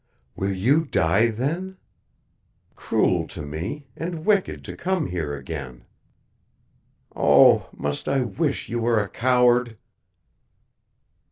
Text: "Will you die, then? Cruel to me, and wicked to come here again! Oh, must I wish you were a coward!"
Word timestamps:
"Will 0.35 0.51
you 0.55 0.85
die, 0.85 1.29
then? 1.29 1.77
Cruel 2.75 3.27
to 3.27 3.43
me, 3.43 3.85
and 3.95 4.25
wicked 4.25 4.65
to 4.65 4.75
come 4.75 5.05
here 5.05 5.35
again! 5.35 5.83
Oh, 7.15 7.69
must 7.71 8.07
I 8.07 8.21
wish 8.21 8.67
you 8.67 8.79
were 8.81 8.99
a 8.99 9.07
coward!" 9.07 9.77